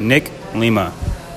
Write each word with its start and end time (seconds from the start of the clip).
Nick 0.00 0.30
Lima. 0.54 1.07